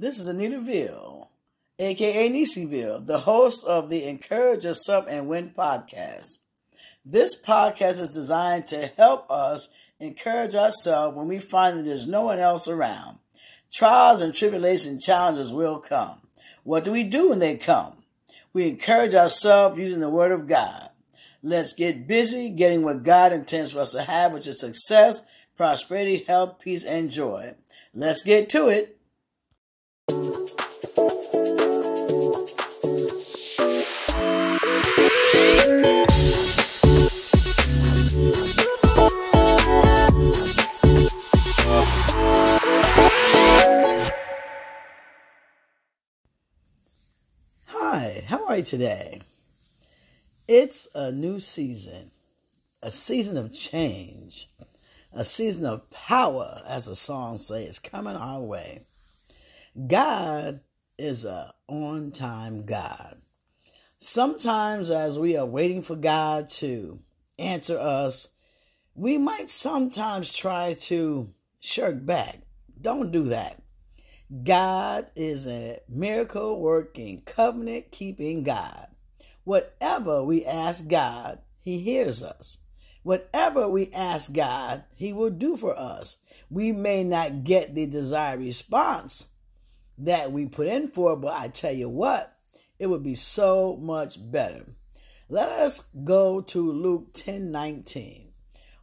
[0.00, 1.28] This is Anita Veal,
[1.80, 6.38] aka Nisiville, the host of the Encourage Yourself and Win podcast.
[7.04, 9.68] This podcast is designed to help us
[9.98, 13.18] encourage ourselves when we find that there's no one else around.
[13.72, 16.20] Trials and tribulation challenges will come.
[16.62, 18.04] What do we do when they come?
[18.52, 20.90] We encourage ourselves using the Word of God.
[21.42, 26.22] Let's get busy getting what God intends for us to have, which is success, prosperity,
[26.28, 27.56] health, peace, and joy.
[27.92, 28.97] Let's get to it.
[30.10, 30.14] Hi,
[48.26, 49.20] how are you today?
[50.48, 52.12] It's a new season,
[52.82, 54.48] a season of change,
[55.12, 58.86] a season of power, as the song says, coming our way.
[59.86, 60.60] God
[60.96, 63.18] is a on time God.
[63.98, 67.00] Sometimes, as we are waiting for God to
[67.38, 68.28] answer us,
[68.94, 71.28] we might sometimes try to
[71.60, 72.40] shirk back.
[72.80, 73.62] Don't do that.
[74.44, 78.88] God is a miracle working, covenant keeping God.
[79.44, 82.58] Whatever we ask God, He hears us.
[83.02, 86.16] Whatever we ask God, He will do for us.
[86.50, 89.26] We may not get the desired response
[89.98, 92.36] that we put in for, but I tell you what,
[92.78, 94.66] it would be so much better.
[95.28, 98.28] Let us go to Luke 10 19.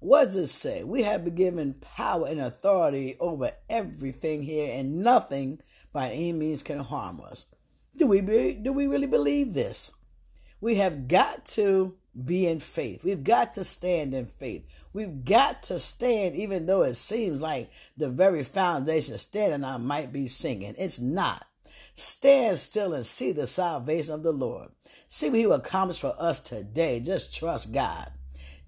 [0.00, 0.84] What does it say?
[0.84, 5.60] We have been given power and authority over everything here, and nothing
[5.92, 7.46] by any means can harm us.
[7.96, 9.92] Do we be, do we really believe this?
[10.60, 13.04] We have got to be in faith.
[13.04, 14.66] We've got to stand in faith.
[14.92, 20.12] We've got to stand, even though it seems like the very foundation standing on might
[20.12, 20.76] be sinking.
[20.78, 21.46] It's not.
[21.94, 24.68] Stand still and see the salvation of the Lord.
[25.08, 27.00] See what He will accomplish for us today.
[27.00, 28.10] Just trust God.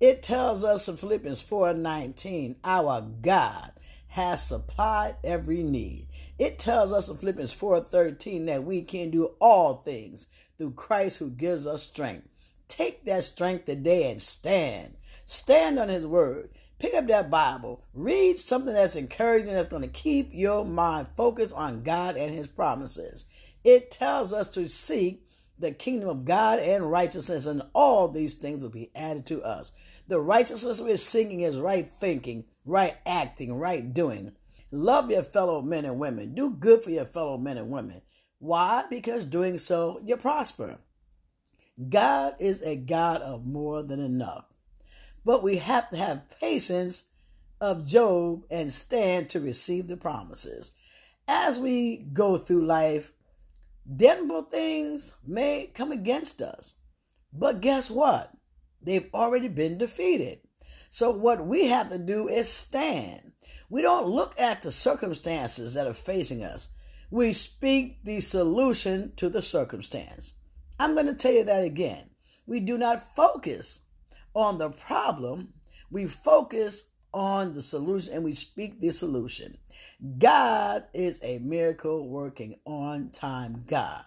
[0.00, 3.72] It tells us in Philippians 4 19, our God
[4.08, 6.08] has supplied every need.
[6.42, 10.26] It tells us in Philippians 4:13 that we can do all things
[10.58, 12.26] through Christ who gives us strength.
[12.66, 14.96] Take that strength today and stand.
[15.24, 16.50] Stand on His word.
[16.80, 17.84] Pick up that Bible.
[17.94, 22.48] Read something that's encouraging, that's going to keep your mind focused on God and His
[22.48, 23.24] promises.
[23.62, 25.24] It tells us to seek
[25.60, 29.70] the kingdom of God and righteousness, and all these things will be added to us.
[30.08, 34.32] The righteousness we're seeking is right thinking, right acting, right doing.
[34.74, 36.34] Love your fellow men and women.
[36.34, 38.00] Do good for your fellow men and women.
[38.38, 38.84] Why?
[38.88, 40.78] Because doing so, you prosper.
[41.88, 44.46] God is a God of more than enough.
[45.24, 47.04] But we have to have patience
[47.60, 50.72] of Job and stand to receive the promises.
[51.28, 53.12] As we go through life,
[53.94, 56.74] Denver things may come against us.
[57.32, 58.32] But guess what?
[58.80, 60.40] They've already been defeated.
[60.94, 63.32] So what we have to do is stand.
[63.70, 66.68] We don't look at the circumstances that are facing us.
[67.10, 70.34] We speak the solution to the circumstance.
[70.78, 72.10] I'm going to tell you that again.
[72.44, 73.80] We do not focus
[74.34, 75.54] on the problem.
[75.90, 79.56] We focus on the solution and we speak the solution.
[80.18, 84.04] God is a miracle working on time God.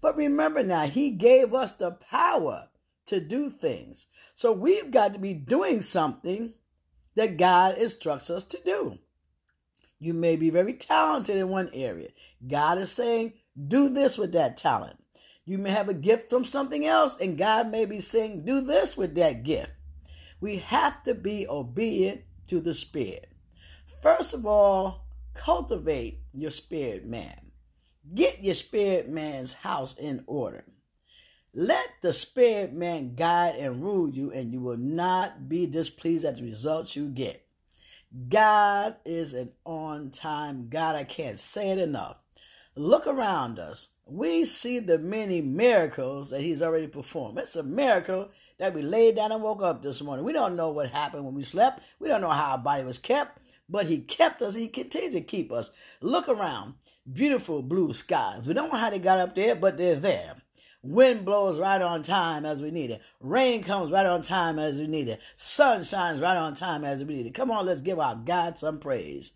[0.00, 2.70] But remember now, He gave us the power
[3.06, 4.06] to do things.
[4.34, 6.54] So we've got to be doing something
[7.14, 8.98] that God instructs us to do.
[9.98, 12.08] You may be very talented in one area.
[12.46, 13.34] God is saying,
[13.68, 14.96] do this with that talent.
[15.44, 18.96] You may have a gift from something else, and God may be saying, do this
[18.96, 19.72] with that gift.
[20.40, 23.30] We have to be obedient to the Spirit.
[24.02, 27.52] First of all, cultivate your spirit man.
[28.14, 30.64] Get your spirit man's house in order.
[31.56, 36.36] Let the spirit man guide and rule you, and you will not be displeased at
[36.36, 37.46] the results you get.
[38.28, 40.96] God is an on time God.
[40.96, 42.16] I can't say it enough.
[42.74, 43.90] Look around us.
[44.04, 47.38] We see the many miracles that He's already performed.
[47.38, 50.24] It's a miracle that we laid down and woke up this morning.
[50.24, 51.84] We don't know what happened when we slept.
[52.00, 54.56] We don't know how our body was kept, but He kept us.
[54.56, 55.70] He continues to keep us.
[56.00, 56.74] Look around.
[57.12, 58.44] Beautiful blue skies.
[58.44, 60.42] We don't know how they got up there, but they're there.
[60.84, 63.00] Wind blows right on time as we need it.
[63.18, 65.18] Rain comes right on time as we need it.
[65.34, 67.34] Sun shines right on time as we need it.
[67.34, 69.32] Come on, let's give our God some praise.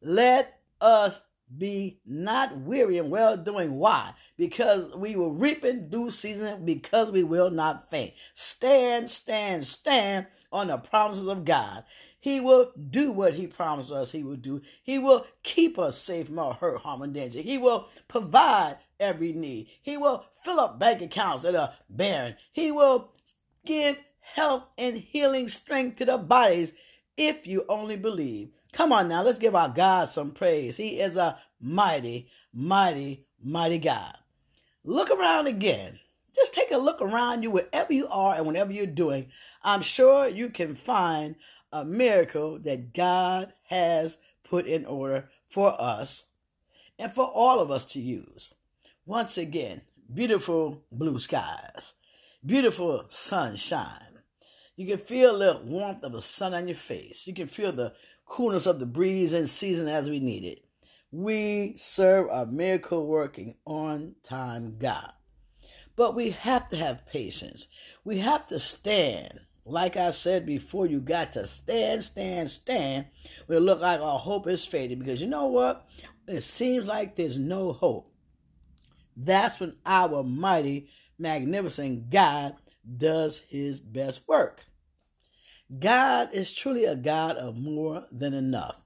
[0.00, 1.20] Let us
[1.56, 3.74] be not weary in well doing.
[3.74, 4.14] Why?
[4.38, 8.14] Because we will reap in due season, because we will not faint.
[8.32, 11.84] Stand, stand, stand on the promises of God.
[12.20, 14.60] He will do what he promised us he will do.
[14.82, 17.40] He will keep us safe from all hurt, harm, and danger.
[17.40, 19.68] He will provide every need.
[19.82, 22.36] He will fill up bank accounts that are barren.
[22.52, 23.12] He will
[23.64, 26.72] give health and healing strength to the bodies
[27.16, 28.50] if you only believe.
[28.72, 30.76] Come on now, let's give our God some praise.
[30.76, 34.16] He is a mighty, mighty, mighty God.
[34.84, 35.98] Look around again.
[36.34, 39.30] Just take a look around you wherever you are and whatever you're doing.
[39.62, 41.34] I'm sure you can find
[41.72, 46.24] a miracle that God has put in order for us
[46.98, 48.52] and for all of us to use.
[49.06, 49.82] Once again,
[50.12, 51.94] beautiful blue skies,
[52.44, 54.18] beautiful sunshine.
[54.76, 57.26] You can feel the warmth of the sun on your face.
[57.26, 57.94] You can feel the
[58.26, 60.64] coolness of the breeze in season as we need it.
[61.10, 65.12] We serve a miracle working on time God.
[65.96, 67.66] But we have to have patience.
[68.04, 69.40] We have to stand.
[69.68, 73.06] Like I said before, you got to stand, stand, stand
[73.46, 74.98] when it look like our hope is fading.
[74.98, 75.86] Because you know what?
[76.26, 78.12] It seems like there's no hope.
[79.16, 82.54] That's when our mighty, magnificent God
[82.96, 84.64] does his best work.
[85.76, 88.84] God is truly a God of more than enough.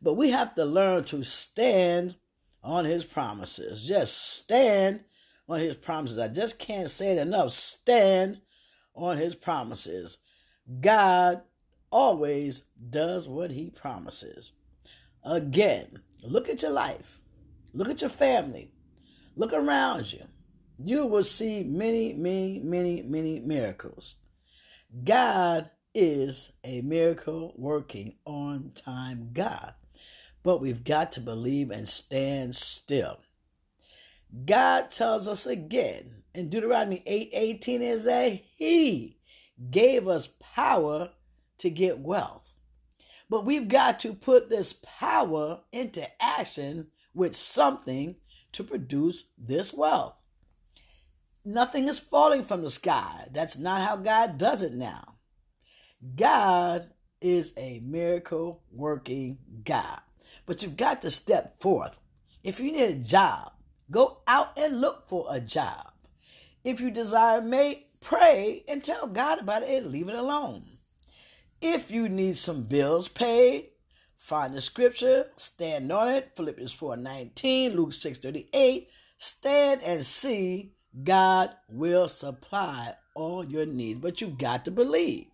[0.00, 2.16] But we have to learn to stand
[2.62, 3.86] on his promises.
[3.86, 5.00] Just stand
[5.48, 6.18] on his promises.
[6.18, 7.52] I just can't say it enough.
[7.52, 8.40] Stand
[8.98, 10.18] on his promises.
[10.80, 11.42] God
[11.90, 14.52] always does what he promises.
[15.24, 17.20] Again, look at your life.
[17.72, 18.72] Look at your family.
[19.36, 20.24] Look around you.
[20.82, 24.16] You will see many, many, many, many miracles.
[25.04, 29.74] God is a miracle working on time God.
[30.42, 33.18] But we've got to believe and stand still.
[34.44, 39.18] God tells us again in Deuteronomy 8 18 is that He
[39.70, 41.10] gave us power
[41.58, 42.54] to get wealth.
[43.30, 48.16] But we've got to put this power into action with something
[48.52, 50.14] to produce this wealth.
[51.44, 53.26] Nothing is falling from the sky.
[53.30, 55.16] That's not how God does it now.
[56.14, 56.90] God
[57.20, 60.00] is a miracle working God.
[60.46, 61.98] But you've got to step forth.
[62.44, 63.52] If you need a job,
[63.90, 65.92] go out and look for a job.
[66.64, 70.78] If you desire may pray and tell God about it and leave it alone.
[71.60, 73.70] If you need some bills paid,
[74.16, 78.88] find the scripture, stand on it, Philippians 4:19, Luke 6:38,
[79.18, 85.26] stand and see God will supply all your needs, but you've got to believe.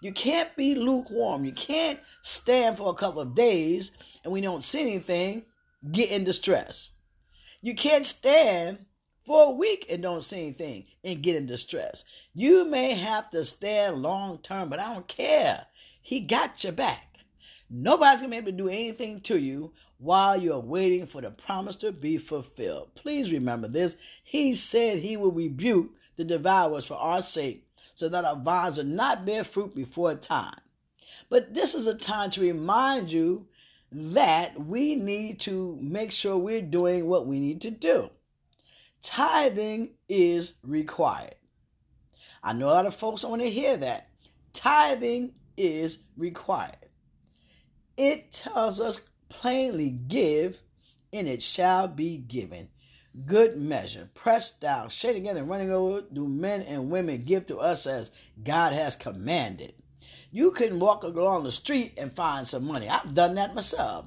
[0.00, 1.44] You can't be lukewarm.
[1.44, 3.90] You can't stand for a couple of days
[4.24, 5.44] and we don't see anything,
[5.92, 6.90] get in distress.
[7.60, 8.86] You can't stand
[9.28, 12.02] for a week and don't see anything and get in distress.
[12.32, 15.66] You may have to stand long term, but I don't care.
[16.00, 17.18] He got your back.
[17.68, 21.30] Nobody's going to be able to do anything to you while you're waiting for the
[21.30, 22.94] promise to be fulfilled.
[22.94, 23.98] Please remember this.
[24.24, 28.86] He said he will rebuke the devourers for our sake so that our vines will
[28.86, 30.58] not bear fruit before time.
[31.28, 33.46] But this is a time to remind you
[33.92, 38.08] that we need to make sure we're doing what we need to do.
[39.02, 41.34] Tithing is required.
[42.42, 44.08] I know a lot of folks don't want to hear that.
[44.52, 46.76] Tithing is required.
[47.96, 50.58] It tells us plainly, give,
[51.12, 52.68] and it shall be given
[53.26, 57.58] good measure, pressed down, shaking together, and running over, do men and women give to
[57.58, 58.10] us as
[58.42, 59.74] God has commanded.
[60.30, 62.88] You can walk along the street and find some money.
[62.88, 64.06] I've done that myself.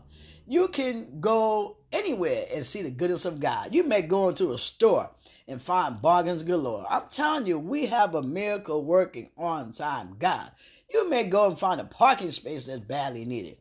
[0.51, 3.73] You can go anywhere and see the goodness of God.
[3.73, 5.09] You may go into a store
[5.47, 6.85] and find bargains galore.
[6.89, 10.51] I'm telling you, we have a miracle working on time God.
[10.93, 13.59] You may go and find a parking space that's badly needed.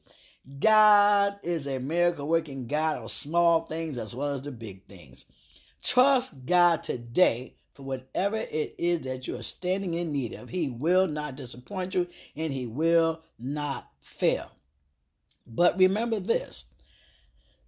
[0.59, 5.27] God is a miracle working God of small things as well as the big things.
[5.85, 10.49] Trust God today for whatever it is that you are standing in need of.
[10.49, 14.51] He will not disappoint you and He will not fail.
[15.47, 16.65] But remember this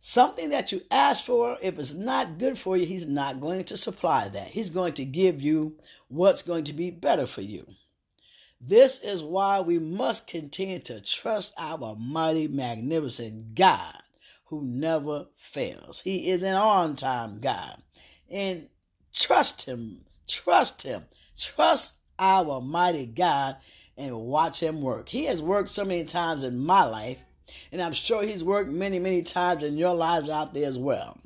[0.04, 3.76] something that you ask for, if it's not good for you, He's not going to
[3.76, 4.48] supply that.
[4.48, 5.76] He's going to give you
[6.08, 7.64] what's going to be better for you.
[8.60, 13.96] This is why we must continue to trust our mighty, magnificent God
[14.46, 16.00] who never fails.
[16.00, 17.80] He is an on time God.
[18.28, 18.68] And
[19.12, 21.04] trust Him, trust Him,
[21.38, 23.56] trust our mighty God
[23.96, 25.08] and watch Him work.
[25.08, 27.18] He has worked so many times in my life,
[27.70, 31.18] and I'm sure He's worked many, many times in your lives out there as well.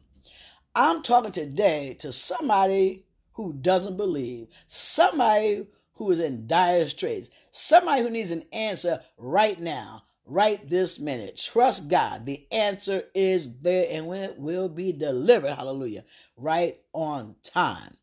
[0.74, 8.02] I'm talking today to somebody who doesn't believe, somebody who is in dire straits, somebody
[8.02, 11.40] who needs an answer right now, right this minute.
[11.42, 12.26] Trust God.
[12.26, 15.54] The answer is there and it will be delivered.
[15.54, 16.04] Hallelujah.
[16.36, 17.96] Right on time.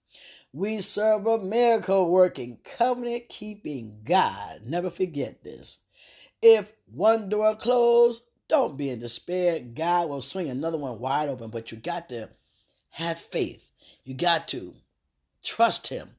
[0.52, 4.62] We serve a miracle working, covenant keeping God.
[4.66, 5.80] Never forget this.
[6.46, 9.62] If one door closed, don't be in despair.
[9.62, 12.32] God will swing another one wide open, but you got to
[12.90, 13.72] have faith.
[14.04, 14.76] You got to
[15.42, 16.18] trust Him.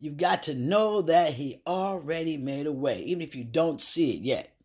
[0.00, 4.12] You've got to know that He already made a way, even if you don't see
[4.16, 4.56] it yet.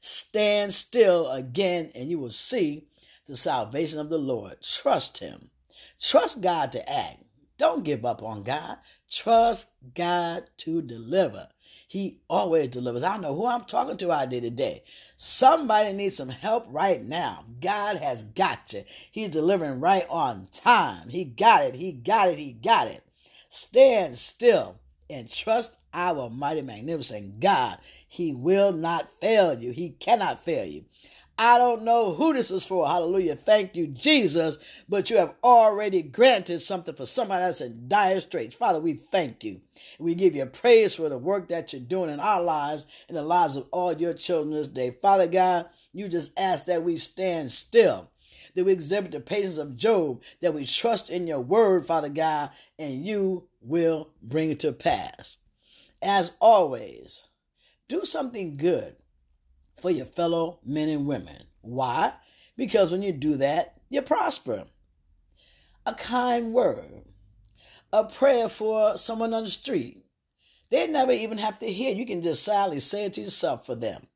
[0.00, 2.88] Stand still again, and you will see
[3.28, 4.60] the salvation of the Lord.
[4.60, 5.50] Trust Him.
[6.00, 7.22] Trust God to act.
[7.58, 8.78] Don't give up on God.
[9.08, 11.48] Trust God to deliver.
[11.90, 13.02] He always delivers.
[13.02, 14.82] I know who I'm talking to out there today.
[15.16, 17.46] Somebody needs some help right now.
[17.62, 18.84] God has got you.
[19.10, 21.08] He's delivering right on time.
[21.08, 21.74] He got it.
[21.76, 22.38] He got it.
[22.38, 23.02] He got it.
[23.48, 24.78] Stand still
[25.08, 27.78] and trust our mighty, magnificent God.
[28.06, 29.70] He will not fail you.
[29.70, 30.84] He cannot fail you.
[31.40, 32.84] I don't know who this is for.
[32.84, 33.36] Hallelujah.
[33.36, 34.58] Thank you, Jesus.
[34.88, 38.56] But you have already granted something for somebody that's in dire straits.
[38.56, 39.60] Father, we thank you.
[40.00, 43.22] We give you praise for the work that you're doing in our lives and the
[43.22, 44.90] lives of all your children this day.
[44.90, 48.10] Father God, you just ask that we stand still
[48.54, 52.50] that we exhibit the patience of Job, that we trust in your word, Father God,
[52.78, 55.36] and you will bring it to pass.
[56.02, 57.24] As always,
[57.88, 58.96] do something good
[59.80, 61.44] for your fellow men and women.
[61.60, 62.12] Why?
[62.56, 64.64] Because when you do that, you prosper.
[65.86, 67.04] A kind word,
[67.92, 70.04] a prayer for someone on the street.
[70.70, 71.94] They never even have to hear.
[71.94, 74.06] You can just silently say it to yourself for them.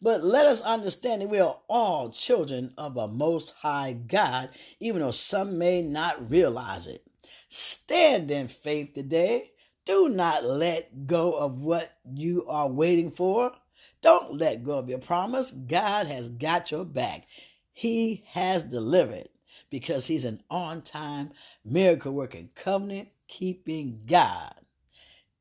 [0.00, 5.02] But let us understand that we are all children of a most high God, even
[5.02, 7.04] though some may not realize it.
[7.48, 9.50] Stand in faith today.
[9.84, 13.52] Do not let go of what you are waiting for.
[14.02, 15.50] Don't let go of your promise.
[15.50, 17.26] God has got your back.
[17.72, 19.28] He has delivered
[19.70, 21.30] because He's an on time,
[21.64, 24.54] miracle working, covenant keeping God.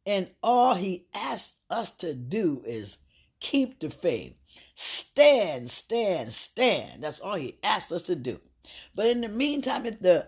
[0.05, 2.97] And all He asks us to do is
[3.39, 4.33] keep the faith.
[4.75, 7.03] Stand, stand, stand.
[7.03, 8.39] That's all He asks us to do.
[8.95, 10.27] But in the meantime, if the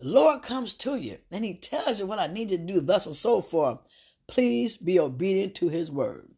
[0.00, 3.06] Lord comes to you and He tells you what I need you to do, thus
[3.06, 3.78] and so forth,
[4.26, 6.33] please be obedient to His word.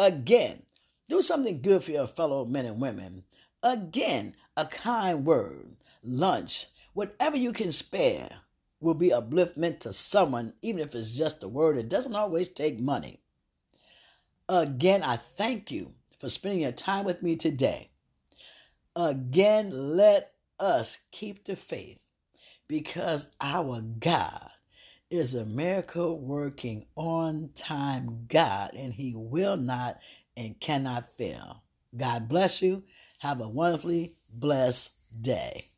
[0.00, 0.62] Again,
[1.10, 3.24] do something good for your fellow men and women.
[3.62, 8.30] Again, a kind word, lunch, whatever you can spare
[8.80, 11.76] will be upliftment to someone, even if it's just a word.
[11.76, 13.20] It doesn't always take money.
[14.48, 17.90] Again, I thank you for spending your time with me today.
[18.96, 21.98] Again, let us keep the faith
[22.68, 24.50] because our God
[25.10, 29.98] is a miracle working on time God, and He will not
[30.36, 31.62] and cannot fail.
[31.96, 32.84] God bless you.
[33.18, 35.68] Have a wonderfully blessed day.